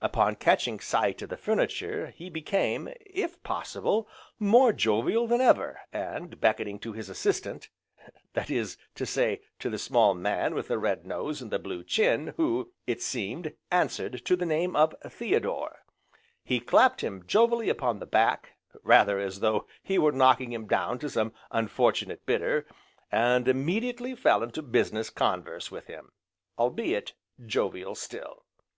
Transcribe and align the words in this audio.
Upon 0.00 0.34
catching 0.36 0.80
sight 0.80 1.20
of 1.20 1.28
the 1.28 1.36
furniture 1.36 2.06
he 2.16 2.30
became, 2.30 2.88
if 3.04 3.42
possible, 3.42 4.08
more 4.38 4.72
jovial 4.72 5.26
than 5.26 5.42
ever, 5.42 5.78
and 5.92 6.40
beckoning 6.40 6.78
to 6.78 6.94
his 6.94 7.10
assistant, 7.10 7.68
that 8.32 8.48
is 8.50 8.78
to 8.94 9.04
say 9.04 9.42
to 9.58 9.68
the 9.68 9.76
small 9.76 10.14
man 10.14 10.54
with 10.54 10.68
the 10.68 10.78
red 10.78 11.04
nose 11.04 11.42
and 11.42 11.50
the 11.50 11.58
blue 11.58 11.84
chin, 11.84 12.32
who, 12.38 12.72
it 12.86 13.02
seemed 13.02 13.52
answered 13.70 14.24
to 14.24 14.36
the 14.36 14.46
name 14.46 14.74
of 14.74 14.94
Theodore, 15.06 15.84
he 16.42 16.60
clapped 16.60 17.02
him 17.02 17.22
jovially 17.26 17.68
upon 17.68 17.98
the 17.98 18.06
back, 18.06 18.52
(rather 18.82 19.18
as 19.18 19.40
though 19.40 19.66
he 19.82 19.98
were 19.98 20.12
knocking 20.12 20.50
him 20.50 20.66
down 20.66 20.98
to 21.00 21.10
some 21.10 21.34
unfortunate 21.50 22.24
bidder), 22.24 22.66
and 23.12 23.46
immediately 23.46 24.14
fell 24.14 24.42
into 24.42 24.62
business 24.62 25.10
converse 25.10 25.70
with 25.70 25.88
him, 25.88 26.10
albeit 26.58 27.12
jovial 27.44 27.94
still. 27.94 28.46